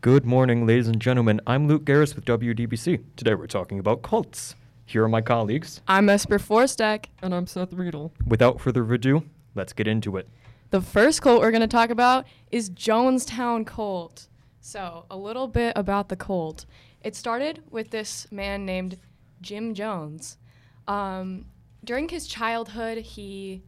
Good 0.00 0.24
morning, 0.24 0.64
ladies 0.64 0.86
and 0.86 1.02
gentlemen. 1.02 1.40
I'm 1.44 1.66
Luke 1.66 1.84
Garris 1.84 2.14
with 2.14 2.24
WDBC. 2.24 3.02
Today 3.16 3.34
we're 3.34 3.48
talking 3.48 3.80
about 3.80 4.02
cults. 4.02 4.54
Here 4.86 5.02
are 5.02 5.08
my 5.08 5.20
colleagues. 5.20 5.80
I'm 5.88 6.08
Esper 6.08 6.38
Forstek. 6.38 7.06
And 7.20 7.34
I'm 7.34 7.48
Seth 7.48 7.72
Riedel. 7.72 8.12
Without 8.24 8.60
further 8.60 8.84
ado, 8.94 9.24
let's 9.56 9.72
get 9.72 9.88
into 9.88 10.16
it. 10.16 10.28
The 10.70 10.80
first 10.80 11.20
cult 11.20 11.40
we're 11.40 11.50
going 11.50 11.62
to 11.62 11.66
talk 11.66 11.90
about 11.90 12.26
is 12.52 12.70
Jonestown 12.70 13.66
Cult. 13.66 14.28
So, 14.60 15.04
a 15.10 15.16
little 15.16 15.48
bit 15.48 15.72
about 15.74 16.10
the 16.10 16.16
cult. 16.16 16.64
It 17.02 17.16
started 17.16 17.64
with 17.68 17.90
this 17.90 18.30
man 18.30 18.64
named 18.64 18.98
Jim 19.40 19.74
Jones. 19.74 20.38
Um, 20.86 21.46
during 21.82 22.08
his 22.08 22.28
childhood, 22.28 22.98
he, 22.98 23.64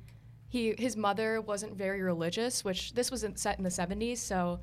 he, 0.46 0.76
his 0.78 0.96
mother 0.96 1.40
wasn't 1.40 1.74
very 1.74 2.02
religious, 2.02 2.64
which 2.64 2.92
this 2.94 3.10
was 3.10 3.24
in, 3.24 3.34
set 3.34 3.58
in 3.58 3.64
the 3.64 3.70
70s. 3.70 4.18
So, 4.18 4.60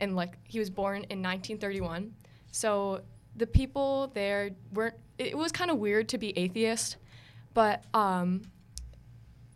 and 0.00 0.16
like 0.16 0.36
he 0.44 0.58
was 0.58 0.70
born 0.70 0.96
in 0.96 1.22
1931. 1.22 2.14
So 2.50 3.02
the 3.36 3.46
people 3.46 4.10
there 4.14 4.50
weren't. 4.72 4.96
It 5.18 5.36
was 5.36 5.50
kind 5.50 5.70
of 5.70 5.78
weird 5.78 6.08
to 6.10 6.18
be 6.18 6.36
atheist, 6.38 6.96
but 7.52 7.84
um, 7.92 8.42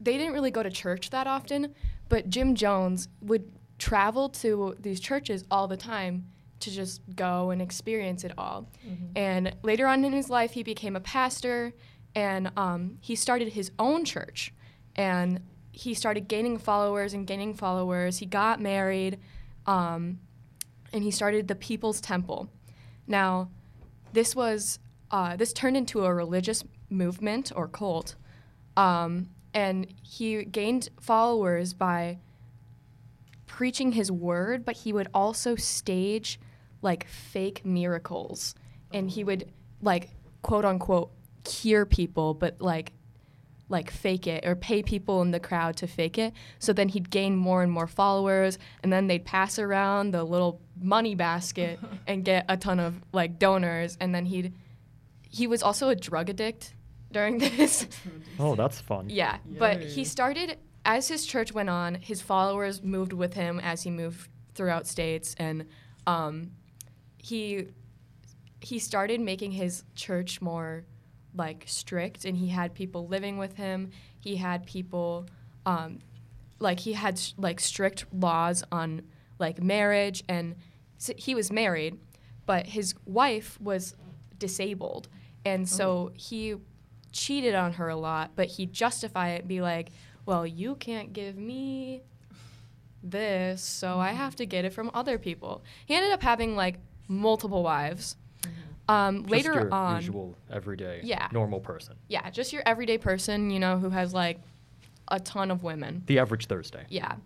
they 0.01 0.19
didn't 0.19 0.33
really 0.33 0.51
go 0.51 0.63
to 0.63 0.71
church 0.71 1.11
that 1.11 1.27
often. 1.27 1.75
But 2.09 2.29
Jim 2.29 2.55
Jones 2.55 3.09
would 3.21 3.51
travel 3.79 4.29
to 4.29 4.77
these 4.81 5.01
churches 5.01 5.45
all 5.51 5.69
the 5.69 5.77
time 5.77 6.27
to 6.61 6.71
just 6.71 7.01
go 7.17 7.51
and 7.51 7.61
experience 7.61 8.25
it 8.25 8.33
all. 8.39 8.69
Mm-hmm. 8.87 9.17
And 9.17 9.57
later 9.63 9.87
on 9.87 10.05
in 10.05 10.13
his 10.13 10.31
life, 10.31 10.53
he 10.53 10.63
became 10.63 10.95
a 10.95 11.01
pastor 11.01 11.73
and 12.15 12.53
um, 12.57 12.99
he 13.01 13.17
started 13.17 13.49
his 13.49 13.71
own 13.79 14.05
church. 14.05 14.53
And 14.95 15.41
he 15.73 15.95
started 15.95 16.29
gaining 16.29 16.59
followers 16.59 17.15
and 17.15 17.27
gaining 17.27 17.55
followers. 17.55 18.19
He 18.19 18.27
got 18.27 18.61
married. 18.61 19.19
Um, 19.67 20.21
and 20.93 21.03
he 21.03 21.11
started 21.11 21.49
the 21.49 21.55
People's 21.55 22.01
Temple. 22.01 22.49
Now, 23.07 23.51
this 24.13 24.37
was 24.37 24.79
uh, 25.11 25.37
this 25.37 25.53
turned 25.53 25.77
into 25.77 26.05
a 26.05 26.15
religious 26.15 26.65
movement 26.89 27.53
or 27.55 27.69
cult, 27.69 28.17
um, 28.77 29.29
and 29.53 29.87
he 30.03 30.45
gained 30.45 30.89
followers 31.01 31.75
by 31.75 32.19
preaching 33.47 33.93
his 33.93 34.11
word, 34.11 34.65
but 34.65 34.79
he 34.79 34.93
would 34.93 35.09
also 35.13 35.55
stage 35.57 36.41
like 36.81 37.07
fake 37.07 37.65
miracles, 37.65 38.55
and 38.93 39.11
he 39.11 39.25
would 39.25 39.51
like 39.83 40.11
quote 40.43 40.65
unquote 40.65 41.11
cure 41.45 41.85
people, 41.85 42.35
but 42.35 42.61
like 42.61 42.93
like 43.73 43.91
fake 43.91 44.27
it 44.29 44.47
or 44.47 44.55
pay 44.55 44.83
people 44.83 45.23
in 45.23 45.33
the 45.33 45.41
crowd 45.41 45.77
to 45.79 45.87
fake 45.89 46.19
it. 46.19 46.33
So 46.61 46.73
then 46.73 46.89
he'd 46.91 47.11
gain 47.11 47.35
more 47.35 47.63
and 47.63 47.73
more 47.73 47.89
followers, 47.89 48.59
and 48.83 48.93
then 48.93 49.09
they'd 49.09 49.25
pass 49.25 49.59
around 49.59 50.13
the 50.13 50.23
little 50.23 50.61
money 50.81 51.15
basket 51.17 51.81
and 52.07 52.25
get 52.25 52.45
a 52.49 52.57
ton 52.57 52.79
of 52.79 52.95
like 53.13 53.39
donors, 53.41 53.97
and 54.01 54.15
then 54.15 54.27
he'd 54.27 54.53
he 55.29 55.47
was 55.47 55.63
also 55.63 55.89
a 55.89 55.97
drug 55.97 56.29
addict 56.31 56.75
during 57.11 57.39
this. 57.57 57.87
oh, 58.39 58.55
that's 58.55 58.81
fun. 58.81 59.09
Yeah, 59.09 59.39
Yay. 59.51 59.59
but 59.59 59.81
he 59.83 60.05
started 60.05 60.59
as 60.85 61.09
his 61.09 61.27
church 61.27 61.53
went 61.53 61.71
on. 61.71 61.95
His 61.97 62.21
followers 62.21 62.83
moved 62.83 63.13
with 63.13 63.35
him 63.35 63.59
as 63.61 63.83
he 63.83 63.91
moved 63.91 64.29
throughout 64.55 64.87
states, 64.87 65.35
and 65.39 65.67
um, 66.07 66.53
he 67.19 67.69
he 68.61 68.79
started 68.79 69.21
making 69.21 69.53
his 69.53 69.83
church 69.95 70.41
more 70.41 70.85
like 71.35 71.65
strict 71.67 72.25
and 72.25 72.37
he 72.37 72.49
had 72.49 72.75
people 72.75 73.07
living 73.07 73.39
with 73.39 73.57
him. 73.57 73.91
He 74.19 74.37
had 74.37 74.67
people 74.67 75.27
um, 75.67 76.01
like 76.59 76.81
he 76.81 76.93
had 76.93 77.21
like 77.37 77.61
strict 77.61 78.07
laws 78.13 78.65
on 78.71 79.03
like 79.39 79.63
marriage 79.63 80.23
and 80.29 80.55
so 80.99 81.13
he 81.17 81.35
was 81.35 81.51
married 81.51 81.99
but 82.47 82.67
his 82.67 82.95
wife 83.07 83.61
was 83.61 83.95
disabled. 84.39 85.09
And 85.45 85.69
so 85.69 85.91
oh. 85.91 86.13
he 86.15 86.55
cheated 87.13 87.55
on 87.55 87.75
her 87.75 87.89
a 87.89 87.97
lot 87.97 88.33
but 88.37 88.47
he'd 88.47 88.73
justify 88.73 89.31
it 89.31 89.41
and 89.41 89.49
be 89.49 89.61
like 89.61 89.91
well 90.25 90.47
you 90.47 90.75
can't 90.77 91.13
give 91.13 91.37
me 91.37 92.01
this 93.03 93.61
so 93.61 93.99
i 93.99 94.13
have 94.13 94.35
to 94.35 94.47
get 94.47 94.65
it 94.65 94.73
from 94.73 94.91
other 94.95 95.19
people. 95.19 95.63
He 95.85 95.95
ended 95.95 96.13
up 96.13 96.23
having 96.23 96.57
like 96.57 96.79
multiple 97.09 97.63
wives 97.63 98.17
um, 98.93 99.23
later 99.25 99.53
your 99.55 99.75
on, 99.75 99.97
usual 99.97 100.37
everyday, 100.51 101.01
yeah, 101.03 101.29
normal 101.33 101.61
person. 101.61 101.97
Yeah, 102.09 102.29
just 102.31 102.53
your 102.53 102.63
everyday 102.67 102.99
person, 102.99 103.51
you 103.51 103.59
know, 103.59 103.79
who 103.79 103.91
has 103.91 104.13
like 104.13 104.41
a 105.09 105.21
ton 105.21 105.51
of 105.51 105.63
women. 105.63 106.03
The 106.07 106.19
average 106.19 106.47
Thursday. 106.47 106.85
Yeah. 106.89 107.17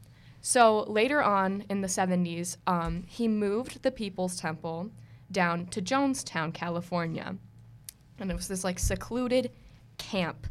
So 0.41 0.85
later 0.85 1.23
on 1.23 1.65
in 1.69 1.81
the 1.81 1.89
70s, 1.89 2.57
um, 2.69 3.05
he 3.09 3.27
moved 3.27 3.83
the 3.83 3.91
People's 3.91 4.37
Temple 4.37 4.91
down 5.33 5.67
to 5.67 5.83
Jonestown, 5.83 6.55
California, 6.55 7.37
and 8.19 8.31
it 8.31 8.35
was 8.35 8.47
this 8.47 8.63
like 8.63 8.79
secluded 8.79 9.51
camp 9.99 10.47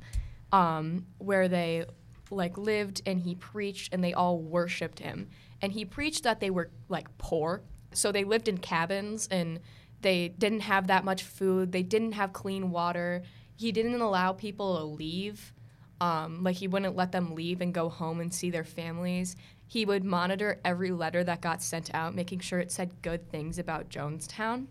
um, 0.51 1.05
where 1.17 1.47
they 1.47 1.85
like 2.31 2.57
lived 2.57 3.01
and 3.05 3.19
he 3.19 3.35
preached 3.35 3.93
and 3.93 4.03
they 4.03 4.13
all 4.13 4.39
worshipped 4.39 4.99
him 4.99 5.29
and 5.61 5.71
he 5.71 5.85
preached 5.85 6.23
that 6.23 6.39
they 6.39 6.49
were 6.49 6.71
like 6.89 7.07
poor 7.17 7.61
so 7.93 8.11
they 8.11 8.23
lived 8.23 8.47
in 8.47 8.57
cabins 8.57 9.27
and 9.29 9.59
they 10.05 10.27
didn't 10.27 10.59
have 10.59 10.85
that 10.85 11.03
much 11.03 11.23
food. 11.23 11.71
They 11.71 11.81
didn't 11.81 12.11
have 12.11 12.31
clean 12.31 12.69
water. 12.69 13.23
He 13.55 13.71
didn't 13.71 13.99
allow 13.99 14.33
people 14.33 14.77
to 14.77 14.83
leave. 14.83 15.51
Um, 15.99 16.43
like 16.43 16.57
he 16.57 16.67
wouldn't 16.67 16.95
let 16.95 17.11
them 17.11 17.33
leave 17.33 17.59
and 17.59 17.73
go 17.73 17.89
home 17.89 18.19
and 18.19 18.31
see 18.31 18.51
their 18.51 18.63
families. 18.63 19.35
He 19.65 19.83
would 19.83 20.03
monitor 20.03 20.61
every 20.63 20.91
letter 20.91 21.23
that 21.23 21.41
got 21.41 21.63
sent 21.63 21.89
out, 21.95 22.13
making 22.13 22.41
sure 22.41 22.59
it 22.59 22.71
said 22.71 23.01
good 23.01 23.31
things 23.31 23.57
about 23.57 23.89
Jonestown. 23.89 24.67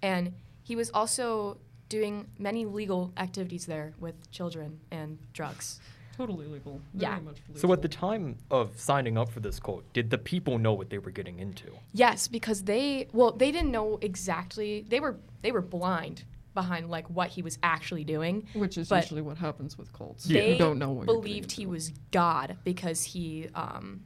And 0.00 0.32
he 0.62 0.76
was 0.76 0.90
also 0.94 1.58
doing 1.90 2.28
many 2.38 2.64
legal 2.64 3.12
activities 3.18 3.66
there 3.66 3.92
with 4.00 4.30
children 4.30 4.80
and 4.90 5.18
drugs 5.34 5.78
totally 6.20 6.46
legal. 6.46 6.80
yeah. 6.94 7.18
Legal. 7.18 7.34
So 7.54 7.72
at 7.72 7.82
the 7.82 7.88
time 7.88 8.36
of 8.50 8.78
signing 8.78 9.16
up 9.16 9.30
for 9.30 9.40
this 9.40 9.58
cult, 9.58 9.84
did 9.92 10.10
the 10.10 10.18
people 10.18 10.58
know 10.58 10.72
what 10.72 10.90
they 10.90 10.98
were 10.98 11.10
getting 11.10 11.38
into? 11.38 11.66
Yes, 11.92 12.28
because 12.28 12.64
they 12.64 13.08
well, 13.12 13.32
they 13.32 13.50
didn't 13.50 13.70
know 13.70 13.98
exactly. 14.00 14.84
They 14.88 15.00
were 15.00 15.16
they 15.42 15.52
were 15.52 15.62
blind 15.62 16.24
behind 16.54 16.90
like 16.90 17.08
what 17.08 17.28
he 17.28 17.42
was 17.42 17.58
actually 17.62 18.04
doing. 18.04 18.46
Which 18.54 18.76
is 18.76 18.90
usually 18.90 19.22
what 19.22 19.38
happens 19.38 19.78
with 19.78 19.92
cults. 19.92 20.24
They 20.24 20.52
you 20.52 20.58
don't 20.58 20.78
know 20.78 20.90
what 20.90 21.06
believed 21.06 21.52
he 21.52 21.66
was 21.66 21.92
God 22.10 22.58
because 22.64 23.04
he 23.04 23.48
um, 23.54 24.02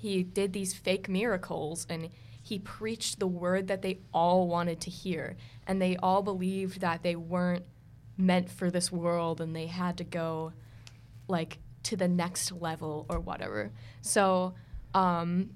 he 0.00 0.22
did 0.22 0.52
these 0.52 0.74
fake 0.74 1.08
miracles 1.08 1.86
and 1.88 2.08
he 2.42 2.58
preached 2.58 3.18
the 3.20 3.26
word 3.26 3.68
that 3.68 3.82
they 3.82 4.00
all 4.12 4.48
wanted 4.48 4.80
to 4.80 4.90
hear 4.90 5.36
and 5.66 5.80
they 5.80 5.96
all 5.98 6.22
believed 6.22 6.80
that 6.80 7.02
they 7.02 7.14
weren't 7.14 7.64
meant 8.16 8.50
for 8.50 8.70
this 8.70 8.90
world 8.90 9.40
and 9.40 9.54
they 9.54 9.66
had 9.66 9.98
to 9.98 10.04
go 10.04 10.52
like 11.30 11.58
to 11.84 11.96
the 11.96 12.08
next 12.08 12.52
level 12.52 13.06
or 13.08 13.20
whatever. 13.20 13.72
So 14.02 14.54
um, 14.94 15.50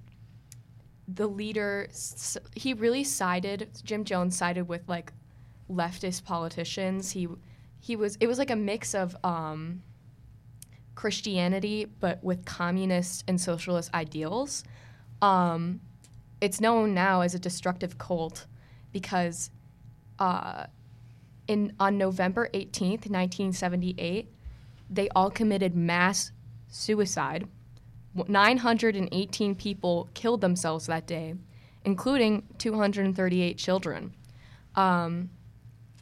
the 1.07 1.27
leader, 1.27 1.89
he 2.55 2.73
really 2.75 3.05
sided. 3.05 3.69
Jim 3.85 4.05
Jones 4.05 4.37
sided 4.37 4.69
with 4.69 4.89
like 4.89 5.13
leftist 5.71 6.25
politicians. 6.25 7.11
He 7.13 7.29
he 7.81 7.97
was 7.97 8.17
it 8.21 8.27
was 8.27 8.39
like 8.39 8.51
a 8.51 8.57
mix 8.57 8.95
of 8.95 9.17
um, 9.25 9.83
Christianity 10.95 11.85
but 11.85 12.23
with 12.25 12.45
communist 12.45 13.25
and 13.29 13.41
socialist 13.41 13.93
ideals. 13.93 14.65
Um, 15.21 15.81
it's 16.41 16.61
known 16.61 16.95
now 16.95 17.21
as 17.23 17.35
a 17.35 17.39
destructive 17.39 17.99
cult 17.99 18.47
because 18.93 19.51
uh, 20.19 20.67
in 21.49 21.75
on 21.79 21.99
November 21.99 22.49
18th, 22.55 23.11
1978, 23.11 24.31
they 24.91 25.09
all 25.11 25.31
committed 25.31 25.75
mass 25.75 26.33
suicide. 26.69 27.49
918 28.15 29.55
people 29.57 30.09
killed 30.15 30.41
themselves 30.41 30.87
that 30.87 31.07
day, 31.07 31.35
including 31.85 32.45
238 32.59 33.59
children. 33.59 34.15
Um, 34.77 35.31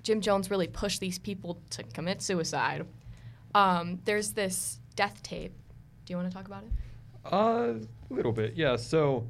Jim 0.03 0.21
Jones 0.21 0.51
really 0.51 0.67
pushed 0.67 1.01
these 1.01 1.19
people 1.19 1.61
to 1.71 1.83
commit 1.83 2.21
suicide. 2.23 2.87
Um, 3.55 4.01
there's 4.05 4.33
this 4.33 4.79
death 4.97 5.23
tape. 5.23 5.53
Do 6.05 6.13
you 6.13 6.17
want 6.17 6.31
to 6.31 6.37
talk 6.37 6.47
about 6.47 6.65
it? 6.65 6.71
Uh, 7.33 7.87
a 8.11 8.15
little 8.15 8.33
bit, 8.33 8.55
yeah. 8.57 8.77
So, 8.77 9.27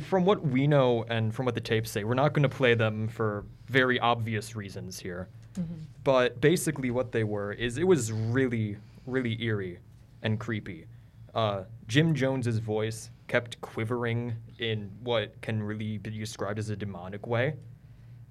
from 0.00 0.24
what 0.24 0.44
we 0.44 0.66
know 0.66 1.04
and 1.08 1.34
from 1.34 1.46
what 1.46 1.54
the 1.54 1.60
tapes 1.60 1.90
say, 1.90 2.04
we're 2.04 2.14
not 2.14 2.32
going 2.32 2.42
to 2.42 2.48
play 2.48 2.74
them 2.74 3.08
for 3.08 3.44
very 3.66 4.00
obvious 4.00 4.56
reasons 4.56 4.98
here. 4.98 5.28
Mm-hmm. 5.58 5.74
But 6.04 6.40
basically, 6.40 6.90
what 6.90 7.12
they 7.12 7.24
were 7.24 7.52
is 7.52 7.78
it 7.78 7.86
was 7.86 8.12
really, 8.12 8.76
really 9.06 9.40
eerie 9.42 9.78
and 10.22 10.38
creepy. 10.38 10.86
Uh, 11.34 11.64
Jim 11.86 12.14
Jones's 12.14 12.58
voice 12.58 13.10
kept 13.28 13.60
quivering 13.60 14.34
in 14.58 14.90
what 15.02 15.40
can 15.40 15.62
really 15.62 15.98
be 15.98 16.10
described 16.10 16.58
as 16.58 16.70
a 16.70 16.76
demonic 16.76 17.26
way. 17.26 17.54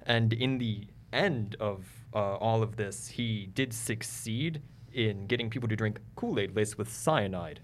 And 0.05 0.33
in 0.33 0.57
the 0.57 0.87
end 1.13 1.55
of 1.59 1.85
uh, 2.13 2.35
all 2.35 2.61
of 2.61 2.75
this, 2.75 3.07
he 3.07 3.49
did 3.53 3.73
succeed 3.73 4.61
in 4.93 5.27
getting 5.27 5.49
people 5.49 5.69
to 5.69 5.75
drink 5.75 5.99
Kool 6.15 6.39
Aid 6.39 6.55
laced 6.55 6.77
with 6.77 6.91
cyanide. 6.91 7.61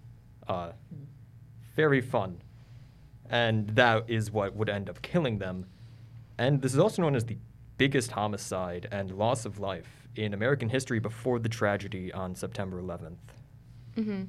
Uh, 0.47 0.71
very 1.75 2.01
fun. 2.01 2.41
And 3.29 3.69
that 3.69 4.05
is 4.07 4.31
what 4.31 4.55
would 4.55 4.69
end 4.69 4.89
up 4.89 5.01
killing 5.01 5.39
them. 5.39 5.65
And 6.37 6.61
this 6.61 6.73
is 6.73 6.79
also 6.79 7.01
known 7.01 7.15
as 7.15 7.25
the 7.25 7.37
biggest 7.77 8.11
homicide 8.11 8.87
and 8.91 9.11
loss 9.11 9.45
of 9.45 9.59
life 9.59 10.07
in 10.15 10.33
American 10.33 10.69
history 10.69 10.99
before 10.99 11.39
the 11.39 11.49
tragedy 11.49 12.11
on 12.13 12.35
September 12.35 12.81
11th. 12.81 13.17
Mm-hmm. 13.97 14.23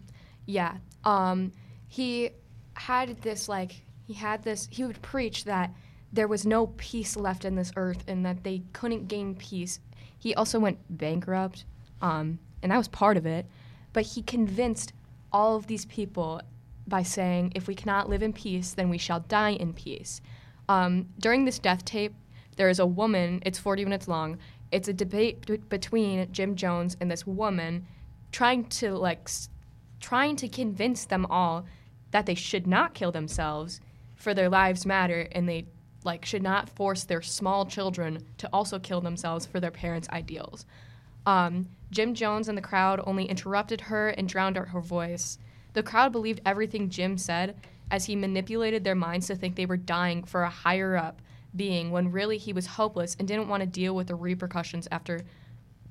Yeah. 0.47 0.77
Um, 1.05 1.53
he 1.89 2.31
had 2.75 3.21
this 3.23 3.49
like 3.49 3.83
he 4.07 4.15
had 4.15 4.43
this. 4.43 4.69
He 4.71 4.85
would 4.85 5.03
preach 5.03 5.45
that 5.45 5.75
there 6.13 6.29
was 6.29 6.47
no 6.47 6.69
peace 6.77 7.17
left 7.17 7.45
in 7.45 7.57
this 7.57 7.73
earth 7.77 8.05
and 8.07 8.25
that 8.25 8.45
they 8.45 8.63
couldn't 8.73 9.09
gain 9.09 9.35
peace. 9.35 9.81
He 10.19 10.35
also 10.35 10.61
went 10.61 10.79
bankrupt, 10.89 11.65
um, 12.01 12.39
and 12.63 12.71
that 12.71 12.79
was 12.79 12.89
part 12.89 13.17
of 13.17 13.27
it. 13.27 13.47
But 13.93 14.05
he 14.05 14.23
convinced 14.23 14.93
all 15.33 15.57
of 15.57 15.67
these 15.67 15.85
people 15.87 16.41
by 16.87 17.03
saying, 17.03 17.53
"If 17.55 17.67
we 17.67 17.75
cannot 17.75 18.09
live 18.09 18.23
in 18.23 18.33
peace, 18.33 18.73
then 18.73 18.89
we 18.89 18.99
shall 18.99 19.21
die 19.21 19.51
in 19.51 19.73
peace." 19.73 20.21
Um, 20.69 21.09
during 21.19 21.45
this 21.45 21.59
death 21.59 21.85
tape, 21.85 22.15
there 22.57 22.69
is 22.69 22.79
a 22.79 22.87
woman. 22.87 23.43
It's 23.45 23.59
40 23.59 23.85
minutes 23.85 24.09
long. 24.09 24.39
It's 24.73 24.89
a 24.89 24.93
debate 24.93 25.47
b- 25.47 25.59
between 25.69 26.31
Jim 26.33 26.57
Jones 26.57 26.97
and 27.01 27.11
this 27.11 27.27
woman, 27.27 27.87
trying 28.33 28.65
to 28.65 28.95
like, 28.95 29.23
s- 29.27 29.49
trying 30.01 30.37
to 30.37 30.49
convince 30.49 31.05
them 31.05 31.27
all 31.27 31.67
that 32.11 32.27
they 32.27 32.35
should 32.35 32.67
not 32.67 32.95
kill 32.95 33.13
themselves, 33.13 33.81
for 34.17 34.35
their 34.35 34.49
lives 34.49 34.87
matter, 34.87 35.29
and 35.33 35.49
they 35.49 35.67
like 36.05 36.25
should 36.25 36.43
not 36.43 36.71
force 36.71 37.05
their 37.05 37.21
small 37.23 37.67
children 37.67 38.25
to 38.39 38.49
also 38.53 38.79
kill 38.79 39.01
themselves 39.01 39.45
for 39.45 39.61
their 39.61 39.71
parents' 39.71 40.09
ideals. 40.11 40.65
Um, 41.27 41.69
Jim 41.91 42.15
Jones 42.15 42.49
and 42.49 42.57
the 42.57 42.63
crowd 42.63 43.01
only 43.07 43.25
interrupted 43.27 43.83
her 43.83 44.09
and 44.11 44.29
drowned 44.29 44.57
out 44.57 44.69
her 44.69 44.81
voice. 44.81 45.39
The 45.73 45.83
crowd 45.83 46.13
believed 46.13 46.41
everything 46.47 46.89
Jim 46.89 47.19
said 47.19 47.57
as 47.91 48.07
he 48.07 48.17
manipulated 48.17 48.85
their 48.85 48.95
minds 48.95 49.27
to 49.27 49.37
think 49.37 49.57
they 49.57 49.67
were 49.67 49.77
dying 49.77 50.25
for 50.25 50.43
a 50.43 50.51
higher 50.51 50.97
up 50.97 51.21
being 51.57 51.91
when 51.91 52.11
really 52.13 52.39
he 52.39 52.53
was 52.53 52.67
hopeless 52.67 53.17
and 53.19 53.27
didn't 53.27 53.49
want 53.49 53.63
to 53.63 53.67
deal 53.67 53.95
with 53.95 54.07
the 54.09 54.15
repercussions 54.15 54.87
after 54.91 55.21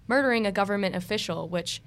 murdering 0.08 0.46
a 0.46 0.52
government 0.52 0.96
official, 0.96 1.50
which 1.50 1.82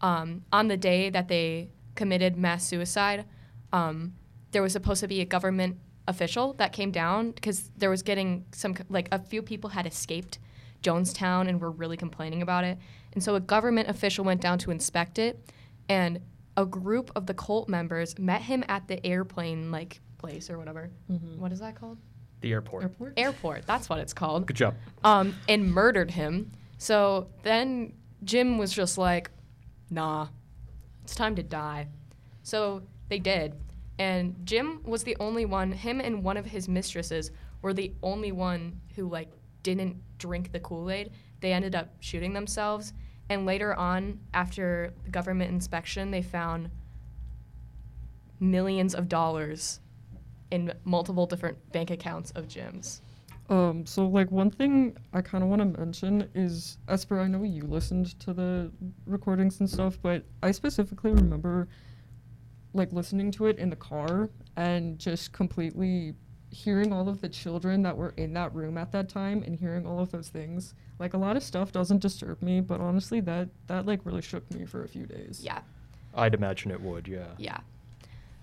um, 0.00 0.44
on 0.52 0.68
the 0.68 0.76
day 0.76 1.10
that 1.10 1.28
they 1.28 1.68
committed 1.94 2.36
mass 2.36 2.64
suicide, 2.66 3.24
um, 3.72 4.14
there 4.52 4.62
was 4.62 4.72
supposed 4.72 5.00
to 5.00 5.08
be 5.08 5.20
a 5.20 5.24
government 5.24 5.76
official 6.06 6.52
that 6.54 6.72
came 6.72 6.90
down 6.90 7.30
because 7.30 7.70
there 7.76 7.90
was 7.90 8.02
getting 8.02 8.44
some 8.52 8.74
like 8.88 9.08
a 9.10 9.18
few 9.18 9.42
people 9.42 9.70
had 9.70 9.86
escaped 9.86 10.38
Jonestown 10.82 11.48
and 11.48 11.60
were 11.60 11.70
really 11.70 11.96
complaining 11.96 12.42
about 12.42 12.64
it. 12.64 12.78
And 13.14 13.22
so 13.22 13.34
a 13.34 13.40
government 13.40 13.88
official 13.88 14.24
went 14.24 14.40
down 14.40 14.58
to 14.58 14.70
inspect 14.70 15.18
it 15.18 15.50
and 15.88 16.20
a 16.56 16.66
group 16.66 17.10
of 17.16 17.26
the 17.26 17.34
cult 17.34 17.68
members 17.68 18.18
met 18.18 18.42
him 18.42 18.64
at 18.68 18.86
the 18.86 19.04
airplane 19.04 19.70
like 19.70 20.00
place 20.18 20.50
or 20.50 20.58
whatever. 20.58 20.90
What 21.38 21.52
is 21.52 21.60
that 21.60 21.74
called? 21.74 21.98
The 22.44 22.52
airport. 22.52 22.82
Airport? 22.82 23.14
Airport. 23.16 23.66
That's 23.66 23.88
what 23.88 24.00
it's 24.00 24.12
called 24.12 24.46
Good 24.46 24.56
job. 24.56 24.74
um, 25.02 25.34
and 25.48 25.72
murdered 25.72 26.10
him. 26.10 26.52
So 26.76 27.28
then 27.42 27.94
Jim 28.22 28.58
was 28.58 28.70
just 28.70 28.98
like, 28.98 29.30
nah, 29.88 30.28
it's 31.04 31.14
time 31.14 31.36
to 31.36 31.42
die. 31.42 31.88
So 32.42 32.82
they 33.08 33.18
did. 33.18 33.54
And 33.98 34.36
Jim 34.44 34.82
was 34.84 35.04
the 35.04 35.16
only 35.20 35.46
one, 35.46 35.72
him 35.72 36.02
and 36.02 36.22
one 36.22 36.36
of 36.36 36.44
his 36.44 36.68
mistresses 36.68 37.30
were 37.62 37.72
the 37.72 37.94
only 38.02 38.30
one 38.30 38.78
who 38.94 39.08
like 39.08 39.30
didn't 39.62 39.96
drink 40.18 40.52
the 40.52 40.60
Kool-Aid. 40.60 41.12
They 41.40 41.54
ended 41.54 41.74
up 41.74 41.94
shooting 42.00 42.34
themselves. 42.34 42.92
And 43.30 43.46
later 43.46 43.74
on, 43.74 44.20
after 44.34 44.92
government 45.10 45.50
inspection, 45.50 46.10
they 46.10 46.20
found 46.20 46.68
millions 48.38 48.94
of 48.94 49.08
dollars 49.08 49.80
in 50.50 50.72
multiple 50.84 51.26
different 51.26 51.56
bank 51.72 51.90
accounts 51.90 52.30
of 52.32 52.48
Jim's. 52.48 53.00
Um, 53.50 53.84
so 53.84 54.06
like 54.06 54.30
one 54.30 54.50
thing 54.50 54.96
I 55.12 55.20
kind 55.20 55.44
of 55.44 55.50
want 55.50 55.60
to 55.60 55.78
mention 55.78 56.28
is 56.34 56.78
Esper. 56.88 57.20
I 57.20 57.26
know 57.26 57.42
you 57.42 57.64
listened 57.64 58.18
to 58.20 58.32
the 58.32 58.70
recordings 59.06 59.60
and 59.60 59.68
stuff, 59.68 59.98
but 60.00 60.24
I 60.42 60.50
specifically 60.50 61.12
remember 61.12 61.68
like 62.72 62.92
listening 62.92 63.30
to 63.32 63.46
it 63.46 63.58
in 63.58 63.70
the 63.70 63.76
car 63.76 64.30
and 64.56 64.98
just 64.98 65.32
completely 65.32 66.14
hearing 66.50 66.92
all 66.92 67.08
of 67.08 67.20
the 67.20 67.28
children 67.28 67.82
that 67.82 67.96
were 67.96 68.14
in 68.16 68.32
that 68.32 68.54
room 68.54 68.78
at 68.78 68.92
that 68.92 69.08
time 69.08 69.42
and 69.42 69.56
hearing 69.56 69.86
all 69.86 70.00
of 70.00 70.10
those 70.10 70.28
things. 70.28 70.74
Like 70.98 71.14
a 71.14 71.18
lot 71.18 71.36
of 71.36 71.42
stuff 71.42 71.72
doesn't 71.72 72.00
disturb 72.00 72.40
me, 72.42 72.60
but 72.60 72.80
honestly, 72.80 73.20
that 73.20 73.48
that 73.66 73.86
like 73.86 74.00
really 74.04 74.22
shook 74.22 74.48
me 74.54 74.64
for 74.64 74.84
a 74.84 74.88
few 74.88 75.04
days. 75.04 75.40
Yeah. 75.42 75.60
I'd 76.14 76.34
imagine 76.34 76.70
it 76.70 76.80
would, 76.80 77.08
yeah. 77.08 77.26
Yeah. 77.38 77.58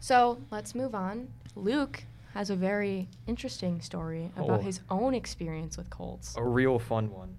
So 0.02 0.40
let's 0.50 0.74
move 0.74 0.96
on. 0.96 1.28
Luke 1.56 2.04
has 2.34 2.50
a 2.50 2.56
very 2.56 3.08
interesting 3.28 3.80
story 3.82 4.32
about 4.36 4.62
Oh. 4.62 4.64
his 4.64 4.82
own 4.90 5.14
experience 5.14 5.78
with 5.78 5.90
Colts. 5.92 6.36
A 6.38 6.44
real 6.44 6.80
fun 6.80 7.12
one. 7.12 7.36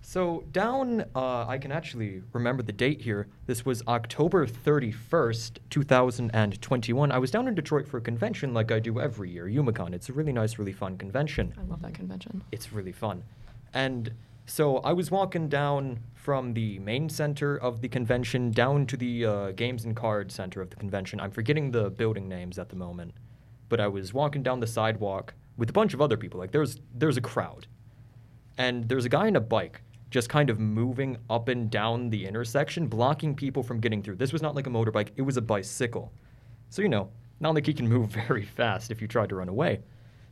So 0.00 0.44
down, 0.52 1.06
uh, 1.16 1.46
I 1.48 1.58
can 1.58 1.72
actually 1.72 2.22
remember 2.32 2.62
the 2.62 2.72
date 2.72 3.00
here. 3.00 3.26
This 3.46 3.64
was 3.66 3.82
October 3.88 4.46
31st, 4.46 5.58
2021. 5.70 7.10
I 7.10 7.18
was 7.18 7.30
down 7.32 7.48
in 7.48 7.54
Detroit 7.56 7.88
for 7.88 7.96
a 7.96 8.00
convention 8.00 8.54
like 8.54 8.70
I 8.70 8.78
do 8.78 9.00
every 9.00 9.30
year, 9.30 9.46
Youmacon. 9.46 9.92
It's 9.92 10.08
a 10.08 10.12
really 10.12 10.32
nice, 10.32 10.56
really 10.56 10.72
fun 10.74 10.96
convention. 10.98 11.52
I 11.58 11.62
love 11.62 11.82
that 11.82 11.94
convention. 11.94 12.44
It's 12.52 12.72
really 12.72 12.92
fun. 12.92 13.24
And 13.72 14.12
so 14.46 14.78
I 14.78 14.92
was 14.92 15.10
walking 15.10 15.48
down 15.48 16.00
from 16.14 16.52
the 16.54 16.78
main 16.78 17.08
center 17.08 17.56
of 17.56 17.80
the 17.80 17.88
convention 17.88 18.50
down 18.50 18.86
to 18.86 18.96
the 18.96 19.24
uh, 19.24 19.50
games 19.52 19.84
and 19.84 19.96
card 19.96 20.30
center 20.30 20.60
of 20.60 20.70
the 20.70 20.76
convention. 20.76 21.20
I'm 21.20 21.30
forgetting 21.30 21.70
the 21.70 21.90
building 21.90 22.28
names 22.28 22.58
at 22.58 22.68
the 22.68 22.76
moment, 22.76 23.14
but 23.68 23.80
I 23.80 23.88
was 23.88 24.12
walking 24.12 24.42
down 24.42 24.60
the 24.60 24.66
sidewalk 24.66 25.34
with 25.56 25.70
a 25.70 25.72
bunch 25.72 25.94
of 25.94 26.00
other 26.02 26.16
people. 26.16 26.38
Like 26.38 26.52
there's 26.52 26.78
there's 26.94 27.16
a 27.16 27.22
crowd, 27.22 27.66
and 28.58 28.88
there's 28.88 29.04
a 29.04 29.08
guy 29.08 29.26
on 29.26 29.36
a 29.36 29.40
bike 29.40 29.82
just 30.10 30.28
kind 30.28 30.48
of 30.48 30.60
moving 30.60 31.16
up 31.28 31.48
and 31.48 31.70
down 31.70 32.08
the 32.08 32.24
intersection, 32.24 32.86
blocking 32.86 33.34
people 33.34 33.62
from 33.62 33.80
getting 33.80 34.02
through. 34.02 34.14
This 34.14 34.32
was 34.32 34.42
not 34.42 34.54
like 34.54 34.66
a 34.66 34.70
motorbike; 34.70 35.08
it 35.16 35.22
was 35.22 35.36
a 35.36 35.42
bicycle. 35.42 36.12
So 36.68 36.82
you 36.82 36.88
know, 36.88 37.10
not 37.40 37.54
like 37.54 37.66
he 37.66 37.72
can 37.72 37.88
move 37.88 38.10
very 38.28 38.44
fast 38.44 38.90
if 38.90 39.00
you 39.00 39.08
tried 39.08 39.30
to 39.30 39.36
run 39.36 39.48
away. 39.48 39.80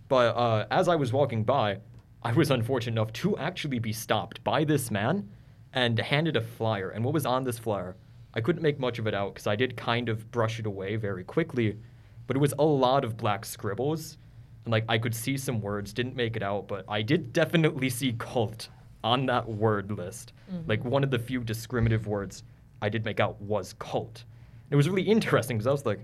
But 0.09 0.37
uh, 0.37 0.67
as 0.71 0.89
I 0.89 0.97
was 0.97 1.13
walking 1.13 1.45
by, 1.45 1.79
I 2.25 2.33
was 2.33 2.51
unfortunate 2.51 2.93
enough 2.93 3.13
to 3.15 3.37
actually 3.39 3.79
be 3.79 3.93
stopped 3.93 4.43
by 4.45 4.65
this 4.65 4.91
man 4.91 5.29
and 5.73 5.99
handed 5.99 6.37
a 6.37 6.41
flyer. 6.41 6.91
And 6.91 7.05
what 7.05 7.15
was 7.15 7.27
on 7.27 7.45
this 7.45 7.59
flyer? 7.59 7.97
I 8.35 8.41
couldn't 8.41 8.63
make 8.63 8.79
much 8.79 8.99
of 8.99 9.07
it 9.07 9.15
out 9.15 9.35
because 9.35 9.47
I 9.47 9.57
did 9.57 9.77
kind 9.77 10.09
of 10.09 10.31
brush 10.31 10.59
it 10.59 10.67
away 10.67 10.97
very 10.97 11.25
quickly, 11.25 11.77
but 12.27 12.37
it 12.37 12.41
was 12.41 12.55
a 12.59 12.65
lot 12.65 13.05
of 13.05 13.17
black 13.17 13.45
scribbles. 13.45 14.19
And 14.65 14.73
like 14.73 14.85
I 14.89 14.99
could 14.99 15.15
see 15.15 15.37
some 15.37 15.61
words, 15.61 15.93
didn't 15.93 16.17
make 16.17 16.37
it 16.37 16.43
out, 16.43 16.69
but 16.69 16.85
I 16.89 17.03
did 17.03 17.33
definitely 17.33 17.91
see 17.91 18.15
cult 18.19 18.69
on 19.03 19.27
that 19.27 19.49
word 19.49 19.91
list. 19.91 20.33
Mm-hmm. 20.51 20.69
Like 20.69 20.85
one 20.85 21.03
of 21.03 21.11
the 21.11 21.19
few 21.19 21.43
discriminative 21.43 22.07
words 22.07 22.45
I 22.81 22.89
did 22.89 23.05
make 23.05 23.21
out 23.21 23.41
was 23.41 23.75
cult. 23.75 24.25
It 24.71 24.77
was 24.77 24.89
really 24.89 25.03
interesting 25.03 25.59
because 25.59 25.67
I 25.67 25.73
was 25.73 25.85
like, 25.85 26.01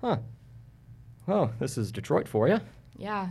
huh, 0.00 0.18
well, 1.26 1.52
this 1.58 1.78
is 1.78 1.90
Detroit 1.90 2.28
for 2.28 2.48
you. 2.48 2.60
Yeah. 2.96 3.30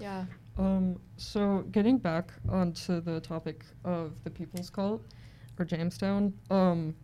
Yeah. 0.00 0.24
Um, 0.56 1.00
so 1.16 1.64
getting 1.72 1.98
back 1.98 2.32
onto 2.48 3.00
the 3.00 3.20
topic 3.20 3.64
of 3.84 4.12
the 4.24 4.30
People's 4.30 4.70
Cult 4.70 5.02
or 5.58 5.64
Jonestown, 5.64 6.32
um, 6.50 6.94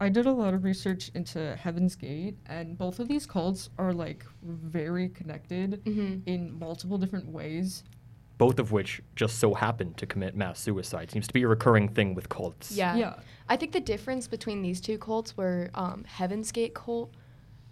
I 0.00 0.08
did 0.08 0.26
a 0.26 0.32
lot 0.32 0.54
of 0.54 0.64
research 0.64 1.10
into 1.14 1.54
Heaven's 1.56 1.94
Gate, 1.94 2.36
and 2.46 2.76
both 2.76 2.98
of 2.98 3.08
these 3.08 3.26
cults 3.26 3.70
are 3.78 3.92
like 3.92 4.24
very 4.42 5.08
connected 5.10 5.82
Mhm. 5.84 6.22
in 6.26 6.58
multiple 6.58 6.98
different 6.98 7.28
ways. 7.28 7.84
both 8.36 8.58
of 8.58 8.72
which 8.72 9.00
just 9.14 9.38
so 9.38 9.54
happen 9.54 9.94
to 9.94 10.04
commit 10.06 10.34
mass 10.36 10.58
suicide. 10.58 11.08
Seems 11.08 11.28
to 11.28 11.32
be 11.32 11.44
a 11.44 11.48
recurring 11.48 11.88
thing 11.88 12.14
with 12.16 12.28
cults. 12.28 12.72
Yeah. 12.72 12.96
Yeah. 12.96 13.20
I 13.48 13.56
think 13.56 13.70
the 13.70 13.78
difference 13.80 14.26
between 14.26 14.60
these 14.60 14.80
two 14.80 14.98
cults 14.98 15.36
were 15.36 15.70
um, 15.74 16.02
Heaven's 16.04 16.50
Gate 16.50 16.74
cult, 16.74 17.14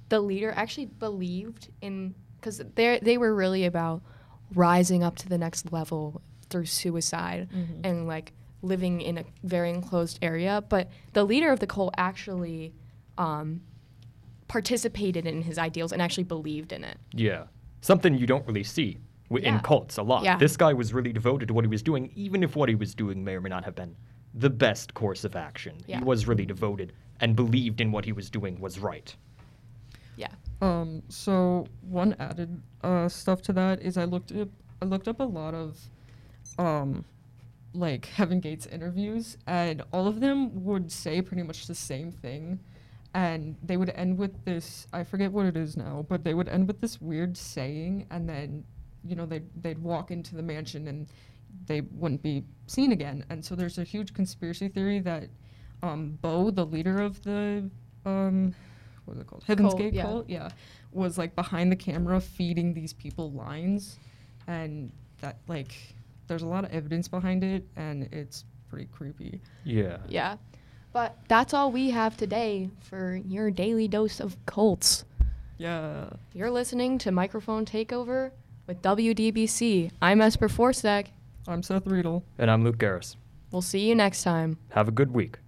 the 0.08 0.20
leader 0.20 0.52
actually 0.52 0.86
believed 0.86 1.68
in 1.80 2.14
because 2.36 2.58
they 2.76 3.00
they 3.02 3.18
were 3.18 3.34
really 3.34 3.64
about 3.64 4.02
rising 4.54 5.02
up 5.02 5.16
to 5.16 5.28
the 5.28 5.38
next 5.38 5.72
level 5.72 6.20
through 6.50 6.66
suicide 6.66 7.48
Mhm. 7.54 7.80
and 7.84 8.06
like 8.06 8.32
living 8.62 9.00
in 9.00 9.18
a 9.18 9.24
very 9.42 9.70
enclosed 9.70 10.18
area. 10.22 10.62
But 10.68 10.90
the 11.14 11.24
leader 11.24 11.50
of 11.50 11.60
the 11.60 11.66
cult 11.66 11.94
actually 11.96 12.72
um, 13.18 13.60
participated 14.48 15.26
in 15.26 15.42
his 15.42 15.58
ideals 15.58 15.92
and 15.92 16.00
actually 16.02 16.24
believed 16.24 16.72
in 16.72 16.84
it. 16.84 16.98
Yeah. 17.14 17.44
Something 17.80 18.16
you 18.16 18.26
don't 18.26 18.46
really 18.46 18.64
see 18.64 18.98
wi- 19.28 19.46
in 19.48 19.60
cults 19.60 19.96
a 19.98 20.02
lot. 20.02 20.24
Yeah. 20.24 20.36
This 20.36 20.56
guy 20.56 20.72
was 20.72 20.92
really 20.92 21.12
devoted 21.12 21.48
to 21.48 21.54
what 21.54 21.64
he 21.64 21.68
was 21.68 21.82
doing, 21.82 22.10
even 22.14 22.42
if 22.42 22.54
what 22.56 22.68
he 22.68 22.74
was 22.74 22.94
doing 22.94 23.24
may 23.24 23.34
or 23.34 23.40
may 23.40 23.48
not 23.50 23.64
have 23.64 23.74
been 23.74 23.96
the 24.34 24.50
best 24.50 24.94
course 24.94 25.24
of 25.24 25.36
action. 25.36 25.76
Yeah. 25.86 25.98
He 25.98 26.04
was 26.04 26.26
really 26.26 26.46
devoted 26.46 26.92
and 27.20 27.36
believed 27.36 27.80
in 27.80 27.92
what 27.92 28.04
he 28.04 28.12
was 28.12 28.30
doing 28.30 28.60
was 28.60 28.78
right. 28.78 29.14
Yeah. 30.16 30.28
Um, 30.60 31.02
so 31.08 31.66
one 31.82 32.14
added 32.18 32.62
uh, 32.82 33.08
stuff 33.08 33.42
to 33.42 33.52
that 33.54 33.80
is 33.82 33.96
I 33.96 34.04
looked 34.04 34.32
up 34.32 34.48
I 34.80 34.84
looked 34.84 35.08
up 35.08 35.20
a 35.20 35.24
lot 35.24 35.54
of 35.54 35.78
um, 36.58 37.04
like 37.74 38.06
Heaven 38.06 38.40
Gates 38.40 38.66
interviews, 38.66 39.38
and 39.46 39.82
all 39.92 40.06
of 40.06 40.20
them 40.20 40.64
would 40.64 40.92
say 40.92 41.22
pretty 41.22 41.42
much 41.42 41.66
the 41.66 41.74
same 41.74 42.12
thing, 42.12 42.60
and 43.14 43.56
they 43.62 43.76
would 43.76 43.90
end 43.90 44.18
with 44.18 44.44
this 44.44 44.86
I 44.92 45.04
forget 45.04 45.32
what 45.32 45.46
it 45.46 45.56
is 45.56 45.76
now, 45.76 46.04
but 46.08 46.24
they 46.24 46.34
would 46.34 46.48
end 46.48 46.66
with 46.68 46.80
this 46.80 47.00
weird 47.00 47.36
saying, 47.36 48.06
and 48.10 48.28
then 48.28 48.64
you 49.04 49.16
know 49.16 49.26
they'd 49.26 49.48
they'd 49.62 49.78
walk 49.78 50.10
into 50.10 50.36
the 50.36 50.42
mansion 50.42 50.88
and 50.88 51.08
they 51.66 51.80
wouldn't 51.80 52.22
be 52.22 52.44
seen 52.66 52.92
again. 52.92 53.24
And 53.30 53.44
so 53.44 53.54
there's 53.54 53.78
a 53.78 53.84
huge 53.84 54.14
conspiracy 54.14 54.68
theory 54.68 55.00
that 55.00 55.28
um, 55.82 56.18
Bo, 56.22 56.50
the 56.50 56.64
leader 56.64 57.00
of 57.00 57.22
the 57.22 57.68
um, 58.06 58.54
what 59.04 59.16
is 59.16 59.20
it 59.22 59.26
called, 59.26 59.44
Heaven's 59.46 59.74
Gate 59.74 59.94
yeah. 59.94 60.02
cult, 60.02 60.28
yeah, 60.28 60.50
was 60.92 61.18
like 61.18 61.34
behind 61.34 61.72
the 61.72 61.76
camera 61.76 62.20
feeding 62.20 62.74
these 62.74 62.92
people 62.92 63.30
lines, 63.32 63.98
and 64.46 64.90
that 65.20 65.38
like 65.48 65.74
there's 66.26 66.42
a 66.42 66.46
lot 66.46 66.64
of 66.64 66.72
evidence 66.72 67.08
behind 67.08 67.44
it, 67.44 67.64
and 67.76 68.08
it's 68.12 68.44
pretty 68.68 68.86
creepy. 68.86 69.40
Yeah. 69.64 69.98
Yeah. 70.08 70.36
But 70.92 71.16
that's 71.28 71.54
all 71.54 71.72
we 71.72 71.90
have 71.90 72.16
today 72.16 72.70
for 72.80 73.20
your 73.26 73.50
daily 73.50 73.88
dose 73.88 74.20
of 74.20 74.36
cults. 74.46 75.04
Yeah. 75.58 76.10
You're 76.34 76.50
listening 76.50 76.98
to 76.98 77.10
Microphone 77.12 77.64
Takeover 77.64 78.30
with 78.66 78.82
WDBC. 78.82 79.90
I'm 80.02 80.20
Esper 80.20 80.48
Forstek. 80.48 81.08
I'm 81.46 81.62
Seth 81.62 81.86
Riedel. 81.86 82.24
And 82.38 82.50
I'm 82.50 82.64
Luke 82.64 82.78
Garris. 82.78 83.16
We'll 83.50 83.62
see 83.62 83.88
you 83.88 83.94
next 83.94 84.22
time. 84.22 84.58
Have 84.70 84.88
a 84.88 84.92
good 84.92 85.12
week. 85.12 85.38